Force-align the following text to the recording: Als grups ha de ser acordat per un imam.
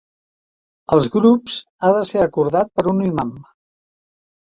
Als 0.97 1.09
grups 1.17 1.59
ha 1.89 1.93
de 1.99 2.01
ser 2.15 2.25
acordat 2.25 2.75
per 2.75 2.89
un 2.97 3.07
imam. 3.13 3.35